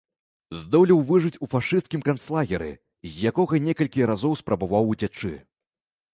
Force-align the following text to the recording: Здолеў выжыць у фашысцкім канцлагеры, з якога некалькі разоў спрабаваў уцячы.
Здолеў 0.61 1.03
выжыць 1.11 1.39
у 1.47 1.49
фашысцкім 1.51 2.01
канцлагеры, 2.09 2.71
з 3.11 3.31
якога 3.33 3.61
некалькі 3.67 4.09
разоў 4.15 4.33
спрабаваў 4.43 4.93
уцячы. 4.97 5.33